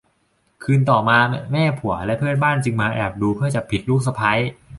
[0.63, 1.17] คืนต่อมา
[1.51, 4.33] แม่ผัวและเพื่อนบ้านจึงมาแอบดูเพื่อจับผิดลูกสะใภ้